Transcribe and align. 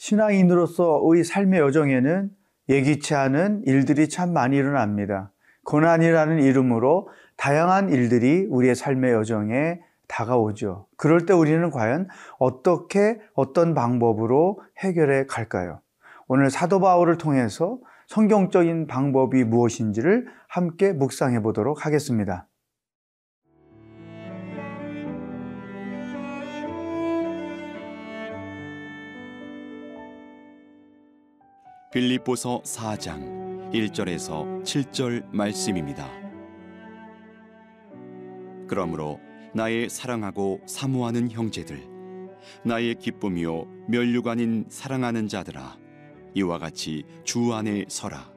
신앙인으로서의 0.00 1.24
삶의 1.24 1.60
여정에는 1.60 2.30
예기치 2.70 3.14
않은 3.14 3.64
일들이 3.66 4.08
참 4.08 4.32
많이 4.32 4.56
일어납니다. 4.56 5.30
고난이라는 5.64 6.42
이름으로 6.42 7.08
다양한 7.36 7.90
일들이 7.90 8.46
우리의 8.48 8.74
삶의 8.74 9.12
여정에 9.12 9.80
다가오죠. 10.08 10.86
그럴 10.96 11.26
때 11.26 11.34
우리는 11.34 11.70
과연 11.70 12.08
어떻게 12.38 13.20
어떤 13.34 13.74
방법으로 13.74 14.62
해결해 14.78 15.26
갈까요? 15.26 15.82
오늘 16.28 16.48
사도 16.48 16.80
바울을 16.80 17.18
통해서 17.18 17.78
성경적인 18.06 18.86
방법이 18.86 19.44
무엇인지를 19.44 20.28
함께 20.48 20.94
묵상해 20.94 21.42
보도록 21.42 21.84
하겠습니다. 21.84 22.48
빌립보서 31.92 32.62
4장 32.62 33.72
1절에서 33.72 34.62
7절 34.62 35.24
말씀입니다. 35.32 36.08
그러므로 38.68 39.18
나의 39.52 39.90
사랑하고 39.90 40.60
사모하는 40.66 41.32
형제들 41.32 41.88
나의 42.64 42.94
기쁨이요 42.94 43.66
멸류관인 43.88 44.66
사랑하는 44.68 45.26
자들아 45.26 45.78
이와 46.34 46.58
같이 46.60 47.02
주 47.24 47.52
안에 47.52 47.86
서라 47.88 48.32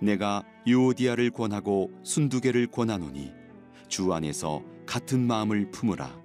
내가 0.00 0.44
유오디아를 0.64 1.30
권하고 1.32 1.90
순두개를 2.04 2.68
권하노니 2.68 3.32
주 3.88 4.12
안에서 4.12 4.62
같은 4.86 5.26
마음을 5.26 5.72
품으라 5.72 6.22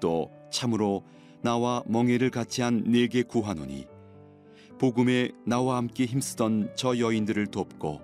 또 0.00 0.30
참으로 0.50 1.04
나와 1.42 1.82
멍에를 1.86 2.30
같이 2.30 2.62
한 2.62 2.82
네게 2.86 3.24
구하노니 3.24 3.95
복음에 4.78 5.30
나와 5.46 5.78
함께 5.78 6.04
힘쓰던 6.04 6.72
저 6.76 6.98
여인들을 6.98 7.46
돕고 7.46 8.02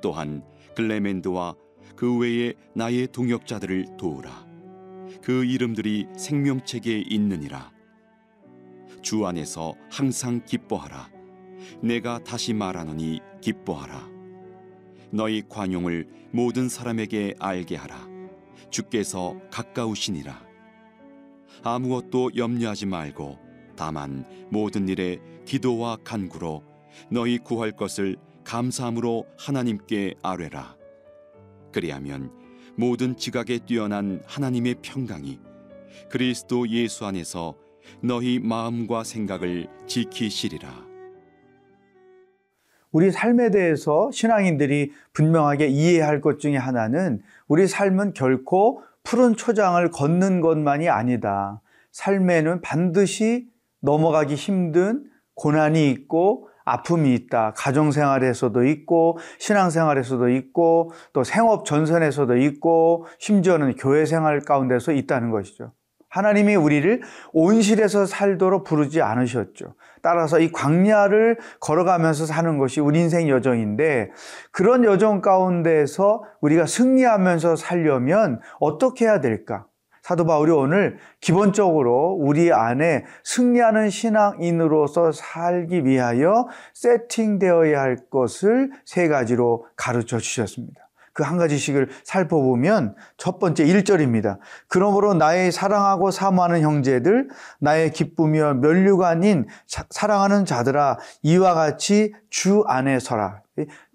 또한 0.00 0.44
글레멘드와 0.76 1.56
그 1.96 2.16
외에 2.18 2.54
나의 2.74 3.08
동역자들을 3.08 3.96
도우라. 3.96 4.46
그 5.22 5.44
이름들이 5.44 6.06
생명책에 6.16 7.04
있느니라. 7.08 7.72
주 9.02 9.26
안에서 9.26 9.74
항상 9.90 10.44
기뻐하라. 10.44 11.10
내가 11.80 12.22
다시 12.22 12.52
말하노니 12.52 13.20
기뻐하라. 13.40 14.08
너희 15.10 15.42
관용을 15.48 16.08
모든 16.32 16.68
사람에게 16.68 17.34
알게 17.38 17.76
하라. 17.76 18.08
주께서 18.70 19.36
가까우시니라. 19.50 20.42
아무것도 21.62 22.32
염려하지 22.36 22.86
말고 22.86 23.43
다만 23.76 24.24
모든 24.50 24.88
일에 24.88 25.18
기도와 25.44 25.98
간구로 26.04 26.62
너희 27.10 27.38
구할 27.38 27.72
것을 27.72 28.16
감사함으로 28.44 29.26
하나님께 29.38 30.14
아뢰라. 30.22 30.76
그리하면 31.72 32.30
모든 32.76 33.16
지각에 33.16 33.58
뛰어난 33.58 34.22
하나님의 34.26 34.76
평강이 34.82 35.40
그리스도 36.10 36.68
예수 36.68 37.06
안에서 37.06 37.54
너희 38.00 38.38
마음과 38.38 39.04
생각을 39.04 39.68
지키시리라. 39.86 40.84
우리 42.90 43.10
삶에 43.10 43.50
대해서 43.50 44.10
신앙인들이 44.12 44.92
분명하게 45.12 45.66
이해할 45.66 46.20
것 46.20 46.38
중에 46.38 46.56
하나는 46.56 47.22
우리 47.48 47.66
삶은 47.66 48.14
결코 48.14 48.82
푸른 49.02 49.34
초장을 49.34 49.90
걷는 49.90 50.40
것만이 50.40 50.88
아니다. 50.88 51.60
삶에는 51.90 52.60
반드시 52.60 53.48
넘어가기 53.84 54.34
힘든 54.34 55.04
고난이 55.34 55.90
있고 55.90 56.48
아픔이 56.64 57.14
있다. 57.14 57.52
가정생활에서도 57.56 58.64
있고, 58.64 59.18
신앙생활에서도 59.38 60.30
있고, 60.30 60.90
또 61.12 61.22
생업 61.22 61.66
전선에서도 61.66 62.38
있고, 62.38 63.04
심지어는 63.18 63.74
교회생활 63.74 64.40
가운데서 64.40 64.92
있다는 64.92 65.30
것이죠. 65.30 65.72
하나님이 66.08 66.54
우리를 66.54 67.02
온실에서 67.32 68.06
살도록 68.06 68.64
부르지 68.64 69.02
않으셨죠. 69.02 69.74
따라서 70.00 70.38
이 70.38 70.52
광야를 70.52 71.38
걸어가면서 71.58 72.24
사는 72.24 72.56
것이 72.56 72.80
우리 72.80 73.00
인생 73.00 73.28
여정인데 73.28 74.12
그런 74.52 74.84
여정 74.84 75.22
가운데서 75.22 76.22
우리가 76.40 76.66
승리하면서 76.66 77.56
살려면 77.56 78.40
어떻게 78.60 79.06
해야 79.06 79.20
될까? 79.20 79.66
사도 80.04 80.26
바울이 80.26 80.52
오늘 80.52 80.98
기본적으로 81.22 82.14
우리 82.20 82.52
안에 82.52 83.06
승리하는 83.24 83.88
신앙인으로서 83.88 85.12
살기 85.12 85.86
위하여 85.86 86.46
세팅되어야 86.74 87.80
할 87.80 87.96
것을 88.10 88.70
세 88.84 89.08
가지로 89.08 89.64
가르쳐 89.76 90.18
주셨습니다. 90.18 90.83
그 91.14 91.22
한 91.22 91.38
가지씩을 91.38 91.88
살펴보면 92.02 92.94
첫 93.16 93.38
번째 93.38 93.64
1절입니다. 93.64 94.38
그러므로 94.68 95.14
나의 95.14 95.52
사랑하고 95.52 96.10
사모하는 96.10 96.60
형제들, 96.60 97.28
나의 97.60 97.92
기쁨이여 97.92 98.54
면류관인 98.54 99.46
사랑하는 99.90 100.44
자들아 100.44 100.98
이와 101.22 101.54
같이 101.54 102.12
주 102.28 102.64
안에 102.66 102.98
서라. 102.98 103.40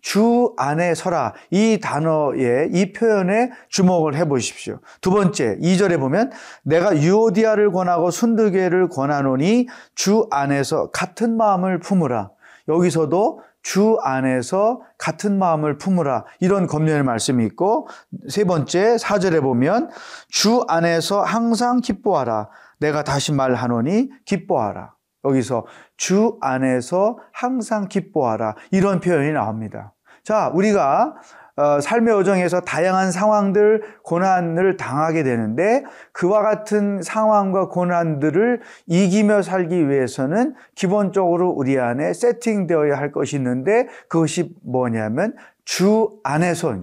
주 0.02 0.54
안에 0.56 0.96
서라. 0.96 1.34
이 1.52 1.80
단어에, 1.82 2.70
이 2.72 2.94
표현에 2.94 3.52
주목을 3.68 4.16
해 4.16 4.26
보십시오. 4.26 4.80
두 5.02 5.12
번째, 5.12 5.58
2절에 5.62 6.00
보면 6.00 6.32
내가 6.64 6.98
유오디아를 6.98 7.74
권하고 7.74 8.10
순두개를 8.10 8.88
권하노니 8.88 9.68
주 9.96 10.28
안에서 10.32 10.90
같은 10.92 11.36
마음을 11.36 11.80
품으라. 11.80 12.32
여기서도 12.70 13.42
주 13.70 14.00
안에서 14.02 14.82
같은 14.98 15.38
마음을 15.38 15.78
품으라. 15.78 16.26
이런 16.40 16.66
검련의 16.66 17.04
말씀이 17.04 17.46
있고, 17.46 17.88
세 18.28 18.44
번째, 18.44 18.96
4절에 18.96 19.44
보면 19.44 19.92
주 20.28 20.66
안에서 20.68 21.22
항상 21.22 21.80
기뻐하라. 21.80 22.50
내가 22.80 23.04
다시 23.04 23.32
말하노니 23.32 24.10
기뻐하라. 24.26 24.96
여기서 25.24 25.68
주 25.98 26.40
안에서 26.42 27.20
항상 27.32 27.88
기뻐하라. 27.88 28.56
이런 28.72 29.02
표현이 29.02 29.34
나옵니다. 29.34 29.94
자, 30.24 30.50
우리가 30.56 31.14
어, 31.60 31.82
삶의 31.82 32.14
여정에서 32.14 32.62
다양한 32.62 33.12
상황들, 33.12 33.82
고난을 34.04 34.78
당하게 34.78 35.24
되는데 35.24 35.84
그와 36.14 36.42
같은 36.42 37.02
상황과 37.02 37.68
고난들을 37.68 38.62
이기며 38.88 39.42
살기 39.42 39.90
위해서는 39.90 40.56
기본적으로 40.74 41.50
우리 41.50 41.78
안에 41.78 42.14
세팅되어야 42.14 42.98
할 42.98 43.12
것이 43.12 43.36
있는데 43.36 43.90
그것이 44.08 44.56
뭐냐면 44.64 45.36
주 45.66 46.22
안에서 46.24 46.78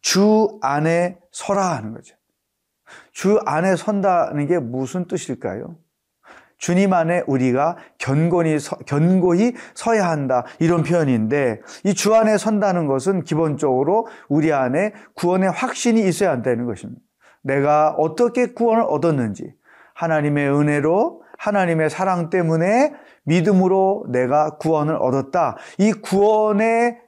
주 0.00 0.60
안에 0.62 1.18
서라 1.32 1.74
하는 1.74 1.92
거죠. 1.92 2.14
주 3.10 3.40
안에 3.44 3.74
선다는 3.74 4.46
게 4.46 4.60
무슨 4.60 5.08
뜻일까요? 5.08 5.74
주님 6.60 6.92
안에 6.92 7.24
우리가 7.26 7.76
견고히, 7.98 8.58
서, 8.60 8.76
견고히 8.86 9.54
서야 9.74 10.08
한다. 10.08 10.44
이런 10.60 10.82
표현인데, 10.82 11.62
이 11.84 11.94
주 11.94 12.14
안에 12.14 12.36
선다는 12.38 12.86
것은 12.86 13.24
기본적으로 13.24 14.06
우리 14.28 14.52
안에 14.52 14.92
구원의 15.14 15.50
확신이 15.50 16.06
있어야 16.06 16.30
한다는 16.30 16.66
것입니다. 16.66 17.00
내가 17.42 17.90
어떻게 17.98 18.52
구원을 18.52 18.84
얻었는지, 18.86 19.52
하나님의 19.94 20.50
은혜로, 20.50 21.22
하나님의 21.38 21.88
사랑 21.88 22.28
때문에 22.28 22.92
믿음으로 23.24 24.04
내가 24.10 24.56
구원을 24.58 24.96
얻었다. 24.96 25.56
이 25.78 25.92
구원의 25.92 26.98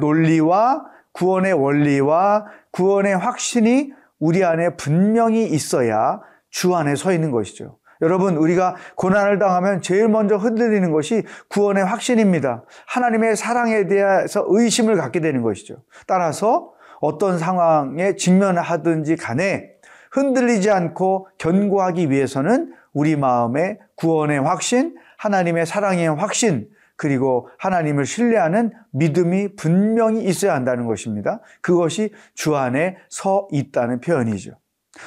논리와 0.00 0.84
구원의 1.12 1.54
원리와 1.54 2.44
구원의 2.72 3.16
확신이 3.16 3.92
우리 4.18 4.44
안에 4.44 4.76
분명히 4.76 5.46
있어야 5.46 6.20
주 6.50 6.74
안에 6.74 6.94
서 6.94 7.12
있는 7.12 7.30
것이죠. 7.30 7.78
여러분, 8.00 8.36
우리가 8.36 8.76
고난을 8.96 9.38
당하면 9.38 9.82
제일 9.82 10.08
먼저 10.08 10.36
흔들리는 10.36 10.90
것이 10.92 11.24
구원의 11.48 11.84
확신입니다. 11.84 12.64
하나님의 12.86 13.36
사랑에 13.36 13.86
대해서 13.86 14.44
의심을 14.48 14.96
갖게 14.96 15.20
되는 15.20 15.42
것이죠. 15.42 15.82
따라서 16.06 16.72
어떤 17.00 17.38
상황에 17.38 18.16
직면하든지 18.16 19.16
간에 19.16 19.70
흔들리지 20.10 20.70
않고 20.70 21.28
견고하기 21.38 22.10
위해서는 22.10 22.74
우리 22.92 23.16
마음에 23.16 23.78
구원의 23.96 24.40
확신, 24.40 24.96
하나님의 25.18 25.66
사랑의 25.66 26.08
확신, 26.08 26.68
그리고 26.96 27.48
하나님을 27.58 28.06
신뢰하는 28.06 28.72
믿음이 28.90 29.54
분명히 29.54 30.24
있어야 30.24 30.54
한다는 30.54 30.86
것입니다. 30.86 31.40
그것이 31.60 32.12
주 32.34 32.56
안에 32.56 32.96
서 33.08 33.46
있다는 33.52 34.00
표현이죠. 34.00 34.58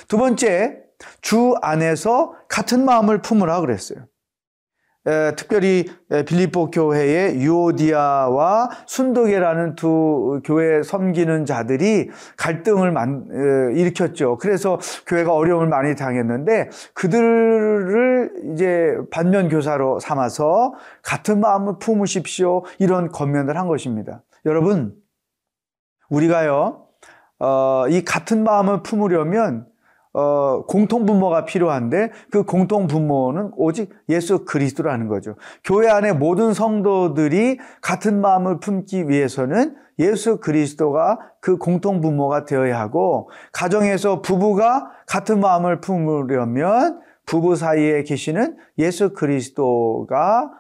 두 0.08 0.18
번째, 0.18 0.78
주 1.22 1.56
안에서 1.62 2.36
같은 2.48 2.86
마음을 2.86 3.22
품으라 3.22 3.62
그랬어요. 3.62 4.06
에, 5.08 5.36
특별히 5.36 5.86
에, 6.12 6.24
빌립보 6.26 6.70
교회의 6.70 7.42
유오디아와 7.42 8.70
순도계라는 8.86 9.76
두 9.76 10.42
교회 10.46 10.84
섬기는 10.84 11.46
자들이 11.46 12.12
갈등을 12.38 12.92
만, 12.92 13.26
에, 13.32 13.80
일으켰죠. 13.80 14.38
그래서 14.38 14.80
교회가 15.08 15.34
어려움을 15.34 15.68
많이 15.68 15.96
당했는데 15.96 16.70
그들을 16.94 18.52
이제 18.54 18.96
반면 19.10 19.50
교사로 19.50 20.00
삼아서 20.00 20.76
같은 21.02 21.40
마음을 21.40 21.80
품으십시오. 21.80 22.64
이런 22.78 23.10
권면을 23.10 23.58
한 23.58 23.68
것입니다. 23.68 24.22
여러분, 24.46 24.96
우리가요, 26.12 26.86
어, 27.40 27.86
이 27.90 28.06
같은 28.06 28.44
마음을 28.44 28.84
품으려면 28.84 29.71
어, 30.14 30.66
공통 30.68 31.06
분모가 31.06 31.46
필요한데 31.46 32.12
그 32.32 32.44
공통 32.44 32.88
분모는 32.88 33.52
오직 33.56 33.90
예수 34.10 34.46
그리스도라는 34.46 35.08
거죠. 35.08 35.36
교회 35.64 35.90
안에 35.90 36.12
모든 36.12 36.54
성도들이 36.54 37.60
같은 37.82 38.20
마음을 38.20 38.60
품기 38.60 39.08
위해서는 39.08 39.76
예수 40.00 40.38
그리스도가 40.38 41.20
그 41.40 41.58
공통 41.58 42.02
분모가 42.02 42.46
되어야 42.46 42.80
하고 42.80 43.30
가정에서 43.54 44.22
부부가 44.22 44.90
같은 45.08 45.40
마음을 45.40 45.80
품으려면 45.80 47.00
부부 47.26 47.56
사이에 47.56 48.04
계시는 48.04 48.58
예수 48.80 49.14
그리스도가 49.14 50.52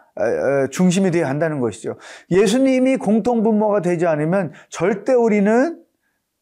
중심이 0.72 1.12
되어야 1.12 1.28
한다는 1.28 1.60
것이죠. 1.60 1.96
예수님이 2.30 2.98
공통 2.98 3.44
분모가 3.44 3.82
되지 3.82 4.06
않으면 4.06 4.52
절대 4.70 5.14
우리는 5.14 5.81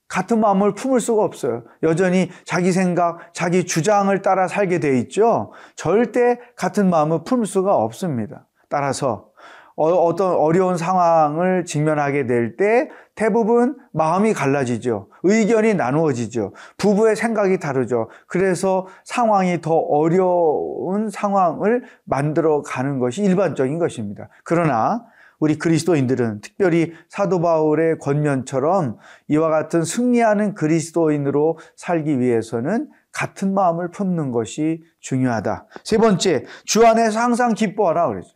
같은 0.09 0.41
마음을 0.41 0.73
품을 0.73 0.99
수가 0.99 1.23
없어요. 1.23 1.63
여전히 1.83 2.29
자기 2.43 2.71
생각, 2.71 3.33
자기 3.33 3.65
주장을 3.65 4.21
따라 4.21 4.47
살게 4.47 4.79
돼 4.79 4.99
있죠. 4.99 5.53
절대 5.75 6.39
같은 6.57 6.89
마음을 6.89 7.23
품을 7.23 7.45
수가 7.45 7.75
없습니다. 7.75 8.47
따라서 8.69 9.29
어, 9.75 10.13
떤 10.15 10.35
어려운 10.35 10.75
상황을 10.75 11.63
직면하게 11.63 12.25
될 12.27 12.57
때 12.57 12.89
대부분 13.15 13.77
마음이 13.93 14.33
갈라지죠. 14.33 15.07
의견이 15.23 15.73
나누어지죠. 15.73 16.53
부부의 16.77 17.15
생각이 17.15 17.59
다르죠. 17.59 18.09
그래서 18.27 18.87
상황이 19.05 19.61
더 19.61 19.75
어려운 19.75 21.09
상황을 21.09 21.83
만들어 22.03 22.61
가는 22.61 22.99
것이 22.99 23.21
일반적인 23.21 23.79
것입니다. 23.79 24.27
그러나 24.43 25.05
우리 25.39 25.57
그리스도인들은 25.57 26.41
특별히 26.41 26.93
사도 27.07 27.41
바울의 27.41 27.99
권면처럼 27.99 28.97
이와 29.27 29.49
같은 29.49 29.83
승리하는 29.83 30.53
그리스도인으로 30.53 31.57
살기 31.75 32.19
위해서는 32.19 32.89
같은 33.11 33.53
마음을 33.53 33.89
품는 33.89 34.31
것이 34.31 34.83
중요하다. 34.99 35.65
세 35.83 35.97
번째, 35.97 36.45
주 36.65 36.85
안에서 36.85 37.19
항상 37.19 37.53
기뻐하라 37.53 38.07
그러죠. 38.07 38.29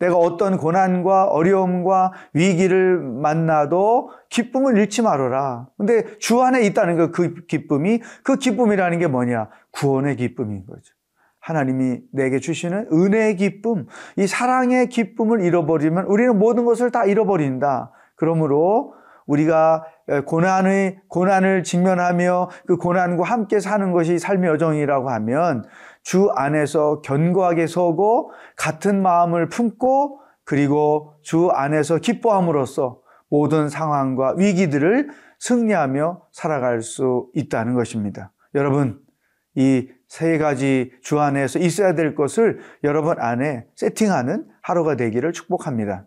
내가 0.00 0.16
어떤 0.16 0.56
고난과 0.58 1.26
어려움과 1.26 2.12
위기를 2.32 2.98
만나도 2.98 4.10
기쁨을 4.28 4.76
잃지 4.76 5.02
말아라. 5.02 5.68
근데 5.76 6.18
주 6.18 6.42
안에 6.42 6.62
있다는 6.66 6.96
그, 6.96 7.10
그 7.10 7.46
기쁨이 7.46 8.00
그 8.22 8.36
기쁨이라는 8.36 8.98
게 8.98 9.06
뭐냐? 9.06 9.48
구원의 9.70 10.16
기쁨인 10.16 10.66
거죠. 10.66 10.93
하나님이 11.44 12.00
내게 12.10 12.38
주시는 12.38 12.88
은혜의 12.90 13.36
기쁨, 13.36 13.86
이 14.16 14.26
사랑의 14.26 14.88
기쁨을 14.88 15.42
잃어버리면 15.42 16.06
우리는 16.06 16.38
모든 16.38 16.64
것을 16.64 16.90
다 16.90 17.04
잃어버린다. 17.04 17.92
그러므로 18.16 18.94
우리가 19.26 19.84
고난의 20.24 21.00
고난을 21.08 21.62
직면하며 21.62 22.48
그 22.66 22.78
고난과 22.78 23.24
함께 23.24 23.60
사는 23.60 23.92
것이 23.92 24.18
삶의 24.18 24.50
여정이라고 24.52 25.10
하면 25.10 25.64
주 26.02 26.30
안에서 26.34 27.02
견고하게 27.02 27.66
서고 27.66 28.30
같은 28.56 29.02
마음을 29.02 29.50
품고 29.50 30.20
그리고 30.44 31.12
주 31.20 31.50
안에서 31.50 31.98
기뻐함으로써 31.98 33.00
모든 33.28 33.68
상황과 33.68 34.36
위기들을 34.38 35.10
승리하며 35.40 36.22
살아갈 36.32 36.80
수 36.80 37.28
있다는 37.34 37.74
것입니다. 37.74 38.32
여러분, 38.54 38.98
이 39.56 39.88
세 40.14 40.38
가지 40.38 40.92
주 41.02 41.18
안에서 41.18 41.58
있어야 41.58 41.96
될 41.96 42.14
것을 42.14 42.60
여러분 42.84 43.16
안에 43.18 43.66
세팅하는 43.74 44.46
하루가 44.62 44.94
되기를 44.94 45.32
축복합니다. 45.32 46.06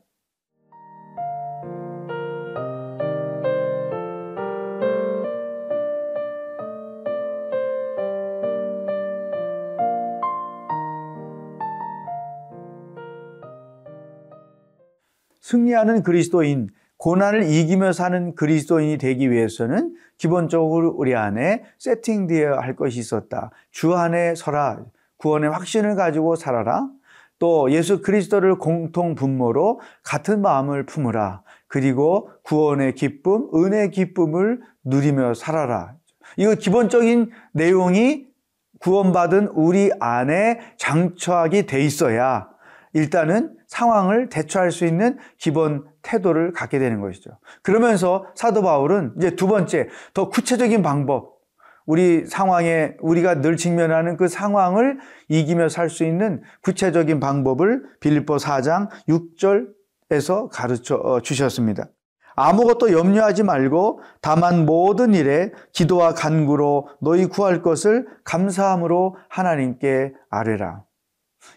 승리하는 15.41 16.03
그리스도인, 16.03 16.69
고난을 16.97 17.43
이기며 17.43 17.93
사는 17.93 18.35
그리스도인이 18.35 18.97
되기 18.97 19.31
위해서는 19.31 19.95
기본적으로 20.17 20.93
우리 20.97 21.15
안에 21.15 21.63
세팅되어야 21.77 22.59
할 22.59 22.75
것이 22.75 22.99
있었다. 22.99 23.51
주 23.71 23.95
안에 23.95 24.35
서라. 24.35 24.79
구원의 25.17 25.49
확신을 25.51 25.95
가지고 25.95 26.35
살아라. 26.35 26.89
또 27.39 27.71
예수 27.71 28.01
그리스도를 28.01 28.57
공통 28.57 29.13
분모로 29.13 29.79
같은 30.03 30.41
마음을 30.41 30.85
품으라. 30.87 31.43
그리고 31.67 32.31
구원의 32.43 32.95
기쁨, 32.95 33.47
은혜의 33.53 33.91
기쁨을 33.91 34.61
누리며 34.83 35.35
살아라. 35.35 35.93
이거 36.35 36.55
기본적인 36.55 37.29
내용이 37.53 38.27
구원받은 38.79 39.49
우리 39.53 39.91
안에 39.99 40.59
장처하게 40.77 41.65
돼 41.67 41.83
있어야 41.83 42.49
일단은 42.97 43.55
상황을 43.67 44.29
대처할 44.29 44.71
수 44.71 44.83
있는 44.83 45.19
기본 45.37 45.85
태도를 46.01 46.51
갖게 46.51 46.79
되는 46.79 46.99
것이죠. 46.99 47.29
그러면서 47.61 48.25
사도 48.33 48.63
바울은 48.63 49.13
이제 49.17 49.35
두 49.35 49.45
번째, 49.45 49.87
더 50.15 50.29
구체적인 50.29 50.81
방법, 50.81 51.37
우리 51.85 52.25
상황에 52.25 52.95
우리가 52.99 53.39
늘 53.39 53.55
직면하는 53.55 54.17
그 54.17 54.27
상황을 54.27 54.97
이기며 55.29 55.69
살 55.69 55.89
수 55.89 56.05
있는 56.05 56.41
구체적인 56.63 57.19
방법을 57.19 57.83
빌립보 57.99 58.37
4장 58.37 58.89
6절에서 59.07 60.49
가르쳐 60.51 60.95
어, 60.95 61.21
주셨습니다. 61.21 61.85
아무것도 62.35 62.91
염려하지 62.91 63.43
말고 63.43 64.01
다만 64.21 64.65
모든 64.65 65.13
일에 65.13 65.51
기도와 65.71 66.13
간구로 66.13 66.89
너희 66.99 67.27
구할 67.27 67.61
것을 67.61 68.07
감사함으로 68.23 69.15
하나님께 69.29 70.13
아뢰라. 70.29 70.86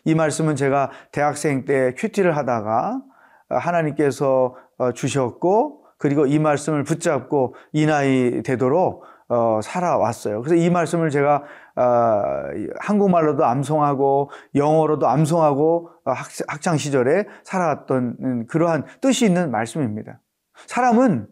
이 0.04 0.14
말씀은 0.14 0.56
제가 0.56 0.90
대학생 1.12 1.64
때 1.64 1.94
큐티를 1.96 2.36
하다가 2.36 3.00
하나님께서 3.48 4.54
어, 4.78 4.92
주셨고 4.92 5.84
그리고 5.98 6.26
이 6.26 6.38
말씀을 6.38 6.84
붙잡고 6.84 7.54
이 7.72 7.86
나이 7.86 8.42
되도록 8.42 9.04
어, 9.28 9.60
살아왔어요. 9.62 10.42
그래서 10.42 10.56
이 10.56 10.70
말씀을 10.70 11.10
제가 11.10 11.44
어, 11.76 12.22
한국말로도 12.80 13.44
암송하고 13.44 14.30
영어로도 14.54 15.06
암송하고 15.06 15.90
학창 16.48 16.76
시절에 16.76 17.26
살아왔던 17.44 18.46
그러한 18.48 18.84
뜻이 19.00 19.26
있는 19.26 19.50
말씀입니다. 19.50 20.20
사람은 20.66 21.28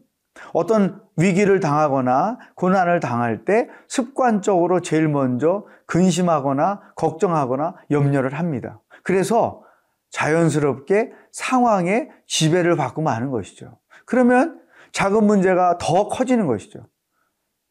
어떤 0.53 1.01
위기를 1.17 1.61
당하거나 1.61 2.39
고난을 2.55 3.01
당할 3.01 3.45
때 3.45 3.69
습관적으로 3.89 4.81
제일 4.81 5.09
먼저 5.09 5.67
근심하거나 5.87 6.93
걱정하거나 6.97 7.75
염려를 7.91 8.35
합니다. 8.35 8.81
그래서 9.03 9.63
자연스럽게 10.11 11.13
상황에 11.33 12.09
지배를 12.27 12.77
받고 12.77 13.03
마는 13.03 13.31
것이죠. 13.31 13.79
그러면 14.05 14.61
작은 14.93 15.25
문제가 15.25 15.79
더 15.79 16.09
커지는 16.09 16.47
것이죠. 16.47 16.87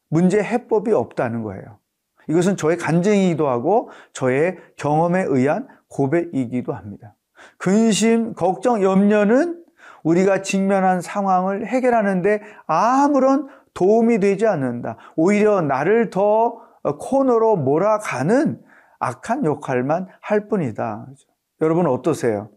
문제 0.08 0.42
해법이 0.42 0.92
없다는 0.92 1.42
거예요. 1.42 1.78
이것은 2.28 2.56
저의 2.56 2.76
간증이기도 2.76 3.48
하고 3.48 3.90
저의 4.12 4.56
경험에 4.76 5.24
의한 5.26 5.66
고백이기도 5.88 6.72
합니다. 6.74 7.14
근심, 7.56 8.34
걱정, 8.34 8.82
염려는 8.82 9.64
우리가 10.02 10.42
직면한 10.42 11.00
상황을 11.00 11.66
해결하는데 11.66 12.40
아무런 12.66 13.48
도움이 13.74 14.18
되지 14.20 14.46
않는다. 14.46 14.96
오히려 15.16 15.60
나를 15.60 16.10
더 16.10 16.60
코너로 16.82 17.56
몰아가는 17.56 18.60
악한 18.98 19.44
역할만 19.44 20.08
할 20.20 20.48
뿐이다. 20.48 21.06
여러분 21.60 21.86
어떠세요? 21.86 22.50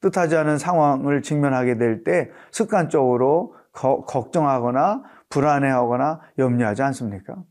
뜻하지 0.00 0.36
않은 0.36 0.58
상황을 0.58 1.22
직면하게 1.22 1.76
될 1.76 2.04
때 2.04 2.30
습관적으로 2.50 3.54
거, 3.72 4.04
걱정하거나 4.04 5.02
불안해하거나 5.28 6.20
염려하지 6.38 6.82
않습니까? 6.82 7.42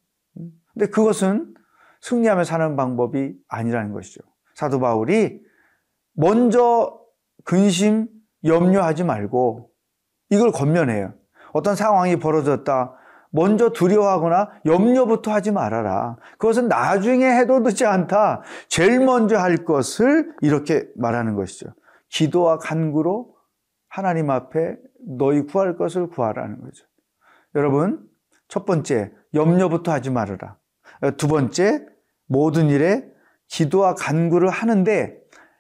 근데 0.74 0.88
그것은 0.88 1.54
승리하며 2.02 2.44
사는 2.44 2.76
방법이 2.76 3.36
아니라는 3.48 3.92
것이죠. 3.92 4.22
사도 4.56 4.80
바울이 4.80 5.42
먼저 6.14 7.00
근심, 7.44 8.08
염려하지 8.48 9.04
말고 9.04 9.70
이걸 10.30 10.52
권면해요. 10.52 11.14
어떤 11.54 11.76
상황이 11.76 12.18
벌어졌다. 12.18 12.94
먼저 13.30 13.70
두려워하거나 13.72 14.50
염려부터 14.66 15.32
하지 15.32 15.52
말아라. 15.52 16.18
그것은 16.38 16.68
나중에 16.68 17.26
해도 17.26 17.60
늦지 17.60 17.86
않다. 17.86 18.42
제일 18.68 19.00
먼저 19.00 19.38
할 19.38 19.66
것을 19.66 20.34
이렇게 20.42 20.88
말하는 20.96 21.36
것이죠. 21.36 21.68
기도와 22.10 22.58
간구로 22.58 23.36
하나님 23.90 24.30
앞에 24.30 24.78
너희 25.18 25.46
구할 25.46 25.78
것을 25.78 26.08
구하라는 26.10 26.62
거죠. 26.62 26.86
여러분, 27.56 28.08
첫 28.48 28.66
번째, 28.66 29.12
염려부터 29.34 29.92
하지 29.92 30.10
말아라. 30.10 30.58
두 31.18 31.28
번째, 31.28 31.86
모든 32.28 32.70
일에 32.70 33.06
기도와 33.48 33.96
간구를 33.96 34.50
하는데 34.50 35.18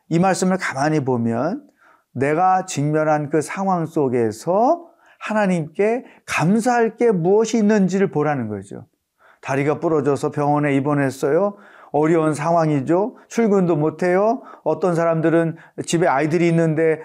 이 0.10 0.20
말씀을 0.20 0.58
가만히 0.58 1.04
보면 1.04 1.67
내가 2.18 2.66
직면한 2.66 3.30
그 3.30 3.42
상황 3.42 3.86
속에서 3.86 4.88
하나님께 5.20 6.04
감사할 6.26 6.98
게 6.98 7.12
무엇이 7.12 7.58
있는지를 7.58 8.12
보라는 8.12 8.50
거죠. 8.50 8.86
다리가 9.42 9.80
부러져서 9.80 10.32
병원에 10.32 10.76
입원했어요. 10.76 11.56
어려운 11.92 12.34
상황이죠. 12.34 13.16
출근도 13.30 13.78
못해요. 13.78 14.42
어떤 14.64 14.94
사람들은 14.94 15.56
집에 15.86 16.08
아이들이 16.08 16.48
있는데 16.50 17.00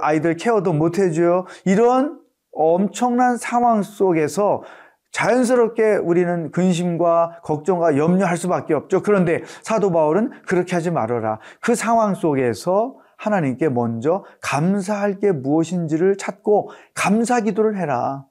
아이들 0.00 0.36
케어도 0.36 0.72
못해줘요. 0.72 1.44
이런 1.64 2.18
엄청난 2.52 3.36
상황 3.36 3.82
속에서 3.82 4.62
자연스럽게 5.10 5.96
우리는 5.96 6.50
근심과 6.50 7.40
걱정과 7.42 7.98
염려할 7.98 8.36
수밖에 8.38 8.74
없죠. 8.74 9.02
그런데 9.02 9.42
사도 9.62 9.92
바울은 9.92 10.30
그렇게 10.46 10.74
하지 10.74 10.90
말아라. 10.90 11.38
그 11.60 11.74
상황 11.74 12.14
속에서 12.14 12.96
하나님께 13.22 13.68
먼저 13.68 14.24
감사할 14.40 15.20
게 15.20 15.30
무엇인지를 15.30 16.16
찾고 16.16 16.70
감사 16.92 17.40
기도를 17.40 17.78
해라. 17.78 18.26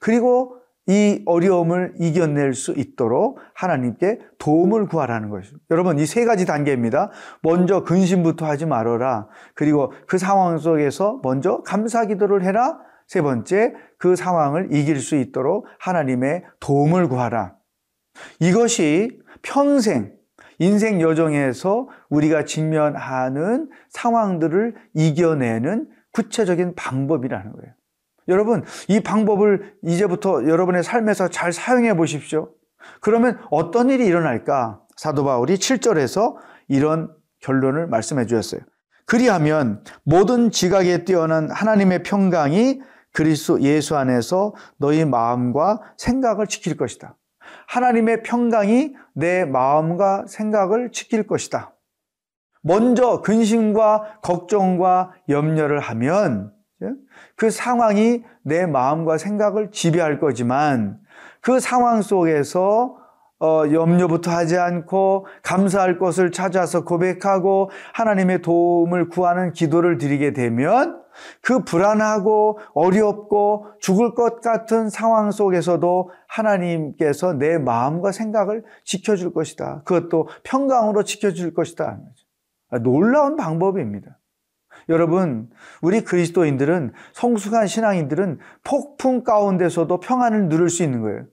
그리고 0.00 0.56
이 0.88 1.22
어려움을 1.26 1.94
이겨낼 2.00 2.54
수 2.54 2.72
있도록 2.72 3.38
하나님께 3.54 4.18
도움을 4.38 4.86
구하라는 4.88 5.30
것이죠. 5.30 5.58
여러분, 5.70 6.00
이 6.00 6.06
세 6.06 6.24
가지 6.24 6.44
단계입니다. 6.44 7.12
먼저 7.42 7.84
근심부터 7.84 8.44
하지 8.44 8.66
말아라. 8.66 9.28
그리고 9.54 9.92
그 10.08 10.18
상황 10.18 10.58
속에서 10.58 11.20
먼저 11.22 11.62
감사 11.62 12.04
기도를 12.04 12.42
해라. 12.42 12.80
세 13.06 13.22
번째, 13.22 13.74
그 13.96 14.16
상황을 14.16 14.74
이길 14.74 14.98
수 14.98 15.14
있도록 15.14 15.66
하나님의 15.78 16.42
도움을 16.58 17.08
구하라. 17.08 17.54
이것이 18.40 19.20
평생 19.42 20.12
인생 20.62 21.00
여정에서 21.00 21.88
우리가 22.08 22.44
직면하는 22.44 23.68
상황들을 23.90 24.76
이겨내는 24.94 25.88
구체적인 26.12 26.76
방법이라는 26.76 27.52
거예요. 27.52 27.74
여러분, 28.28 28.62
이 28.86 29.00
방법을 29.00 29.74
이제부터 29.82 30.46
여러분의 30.46 30.84
삶에서 30.84 31.28
잘 31.28 31.52
사용해 31.52 31.96
보십시오. 31.96 32.50
그러면 33.00 33.40
어떤 33.50 33.90
일이 33.90 34.06
일어날까? 34.06 34.80
사도 34.96 35.24
바울이 35.24 35.56
7절에서 35.56 36.36
이런 36.68 37.12
결론을 37.40 37.88
말씀해 37.88 38.26
주셨어요. 38.26 38.60
그리하면 39.04 39.82
모든 40.04 40.52
지각에 40.52 41.04
뛰어난 41.04 41.50
하나님의 41.50 42.04
평강이 42.04 42.80
그리스도 43.12 43.60
예수 43.62 43.96
안에서 43.96 44.54
너희 44.76 45.04
마음과 45.04 45.80
생각을 45.96 46.46
지킬 46.46 46.76
것이다. 46.76 47.16
하나님의 47.72 48.22
평강이 48.22 48.94
내 49.14 49.46
마음과 49.46 50.26
생각을 50.28 50.92
지킬 50.92 51.26
것이다. 51.26 51.74
먼저 52.60 53.22
근심과 53.22 54.20
걱정과 54.22 55.12
염려를 55.30 55.80
하면 55.80 56.52
그 57.34 57.50
상황이 57.50 58.24
내 58.42 58.66
마음과 58.66 59.16
생각을 59.16 59.70
지배할 59.70 60.20
거지만 60.20 61.00
그 61.40 61.60
상황 61.60 62.02
속에서 62.02 62.98
어, 63.42 63.64
염려부터 63.72 64.30
하지 64.30 64.56
않고 64.56 65.26
감사할 65.42 65.98
것을 65.98 66.30
찾아서 66.30 66.84
고백하고 66.84 67.70
하나님의 67.92 68.40
도움을 68.40 69.08
구하는 69.08 69.52
기도를 69.52 69.98
드리게 69.98 70.32
되면 70.32 71.02
그 71.40 71.64
불안하고 71.64 72.60
어렵고 72.72 73.66
죽을 73.80 74.14
것 74.14 74.40
같은 74.40 74.88
상황 74.88 75.32
속에서도 75.32 76.10
하나님께서 76.28 77.32
내 77.32 77.58
마음과 77.58 78.12
생각을 78.12 78.62
지켜줄 78.84 79.34
것이다. 79.34 79.82
그것도 79.84 80.28
평강으로 80.44 81.02
지켜줄 81.02 81.52
것이다. 81.52 81.98
놀라운 82.82 83.34
방법입니다. 83.36 84.20
여러분, 84.88 85.50
우리 85.82 86.02
그리스도인들은 86.02 86.92
성숙한 87.12 87.66
신앙인들은 87.66 88.38
폭풍 88.62 89.24
가운데서도 89.24 89.98
평안을 89.98 90.48
누릴 90.48 90.68
수 90.68 90.84
있는 90.84 91.02
거예요. 91.02 91.24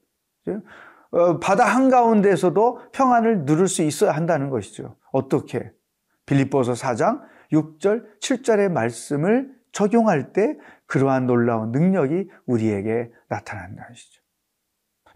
어, 1.12 1.39
바다 1.39 1.66
한가운데서도 1.66 2.92
평안을 2.92 3.46
누릴 3.46 3.68
수 3.68 3.82
있어야 3.82 4.12
한다는 4.12 4.50
것이죠. 4.50 4.96
어떻게? 5.12 5.72
빌립보서 6.25 6.74
4장 6.74 7.22
6절, 7.51 8.20
7절의 8.22 8.72
말씀을 8.72 9.51
적용할 9.72 10.34
때 10.34 10.58
그러한 10.86 11.25
놀라운 11.25 11.72
능력이 11.72 12.30
우리에게 12.46 13.12
나타난다는 13.28 13.89
것이죠. 13.89 14.22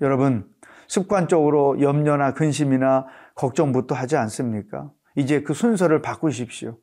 여러분, 0.01 0.49
습관적으로 0.87 1.79
염려나 1.81 2.33
근심이나 2.33 3.05
걱정부터 3.35 3.95
하지 3.95 4.17
않습니까? 4.17 4.91
이제 5.15 5.41
그 5.41 5.53
순서를 5.53 6.01
바꾸십시오. 6.01 6.77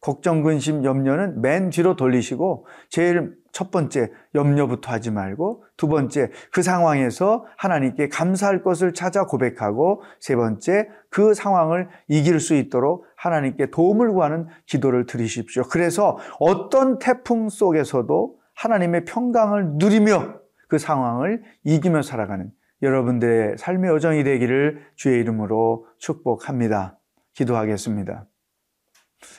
걱정, 0.00 0.42
근심, 0.42 0.84
염려는 0.84 1.40
맨 1.40 1.70
뒤로 1.70 1.96
돌리시고 1.96 2.66
제일 2.88 3.36
첫 3.54 3.70
번째 3.70 4.10
염려부터 4.34 4.90
하지 4.90 5.12
말고 5.12 5.62
두 5.76 5.86
번째 5.86 6.30
그 6.50 6.60
상황에서 6.60 7.46
하나님께 7.56 8.08
감사할 8.08 8.64
것을 8.64 8.92
찾아 8.92 9.26
고백하고 9.26 10.02
세 10.18 10.34
번째 10.34 10.88
그 11.08 11.34
상황을 11.34 11.88
이길 12.08 12.40
수 12.40 12.54
있도록 12.54 13.06
하나님께 13.16 13.70
도움을 13.70 14.12
구하는 14.12 14.48
기도를 14.66 15.06
드리십시오. 15.06 15.62
그래서 15.70 16.18
어떤 16.40 16.98
태풍 16.98 17.48
속에서도 17.48 18.36
하나님의 18.54 19.04
평강을 19.04 19.74
누리며 19.74 20.34
그 20.66 20.78
상황을 20.78 21.44
이기며 21.62 22.02
살아가는 22.02 22.50
여러분들의 22.82 23.56
삶의 23.56 23.88
여정이 23.92 24.24
되기를 24.24 24.82
주의 24.96 25.20
이름으로 25.20 25.86
축복합니다. 25.98 26.98
기도하겠습니다. 27.34 28.26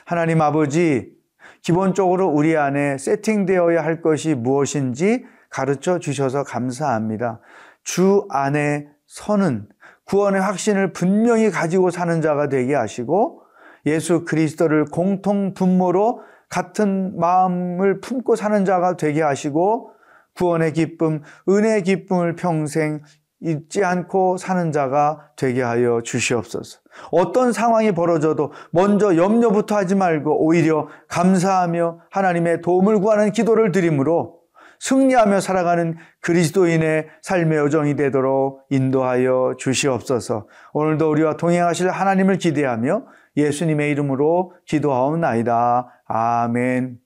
하나님 0.06 0.40
아버지, 0.40 1.15
기본적으로 1.62 2.28
우리 2.28 2.56
안에 2.56 2.98
세팅되어야 2.98 3.84
할 3.84 4.00
것이 4.02 4.34
무엇인지 4.34 5.24
가르쳐 5.50 5.98
주셔서 5.98 6.44
감사합니다. 6.44 7.40
주 7.82 8.26
안에 8.30 8.88
서는 9.06 9.68
구원의 10.04 10.40
확신을 10.40 10.92
분명히 10.92 11.50
가지고 11.50 11.90
사는 11.90 12.20
자가 12.20 12.48
되게 12.48 12.74
하시고 12.74 13.42
예수 13.86 14.24
그리스도를 14.24 14.84
공통 14.86 15.54
분모로 15.54 16.22
같은 16.48 17.18
마음을 17.18 18.00
품고 18.00 18.36
사는 18.36 18.64
자가 18.64 18.96
되게 18.96 19.22
하시고 19.22 19.92
구원의 20.34 20.74
기쁨, 20.74 21.22
은혜의 21.48 21.82
기쁨을 21.82 22.36
평생 22.36 23.00
잊지 23.40 23.84
않고 23.84 24.38
사는 24.38 24.72
자가 24.72 25.30
되게 25.36 25.62
하여 25.62 26.00
주시옵소서. 26.02 26.78
어떤 27.10 27.52
상황이 27.52 27.92
벌어져도 27.92 28.52
먼저 28.70 29.16
염려부터 29.16 29.76
하지 29.76 29.94
말고 29.94 30.44
오히려 30.44 30.88
감사하며 31.08 32.00
하나님의 32.10 32.62
도움을 32.62 33.00
구하는 33.00 33.32
기도를 33.32 33.72
드림으로 33.72 34.36
승리하며 34.78 35.40
살아가는 35.40 35.96
그리스도인의 36.20 37.08
삶의 37.22 37.58
여정이 37.58 37.96
되도록 37.96 38.66
인도하여 38.70 39.54
주시옵소서. 39.58 40.46
오늘도 40.72 41.10
우리와 41.10 41.36
동행하실 41.36 41.90
하나님을 41.90 42.38
기대하며 42.38 43.04
예수님의 43.36 43.90
이름으로 43.90 44.52
기도하옵나이다. 44.66 46.02
아멘. 46.06 47.05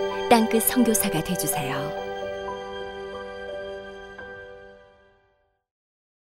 땅끝 0.31 0.63
선교사가 0.63 1.21
되주세요. 1.25 2.10